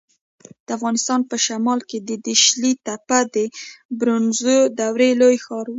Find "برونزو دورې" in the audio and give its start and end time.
3.99-5.09